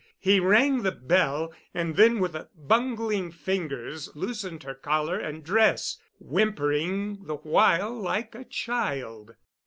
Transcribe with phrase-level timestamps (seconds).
[0.17, 7.25] He rang the bell, and then with bungling fingers loosened her collar and dress, whimpering
[7.27, 9.35] the while like a child.